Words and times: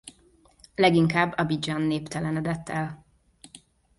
Leginkább 0.75 1.33
Abidjan 1.37 1.81
néptelenedett 1.81 2.69
el. 2.69 3.05